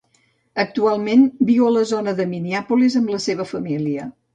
Actualment 0.63 1.21
viu 1.51 1.69
a 1.69 1.75
la 1.77 1.85
zona 1.93 2.17
de 2.23 2.29
Minneapolis 2.35 3.01
amb 3.03 3.17
la 3.17 3.25
seva 3.31 3.51
família. 3.57 4.15